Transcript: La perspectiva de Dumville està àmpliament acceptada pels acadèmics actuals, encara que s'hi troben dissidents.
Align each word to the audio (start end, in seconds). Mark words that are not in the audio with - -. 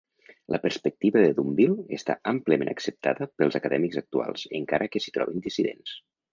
La 0.53 0.59
perspectiva 0.61 1.21
de 1.25 1.35
Dumville 1.39 1.85
està 1.99 2.15
àmpliament 2.33 2.73
acceptada 2.73 3.29
pels 3.43 3.61
acadèmics 3.61 4.03
actuals, 4.05 4.49
encara 4.65 4.93
que 4.93 5.05
s'hi 5.07 5.19
troben 5.21 5.49
dissidents. 5.49 5.97